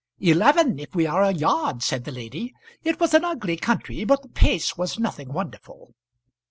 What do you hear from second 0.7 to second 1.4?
if we are a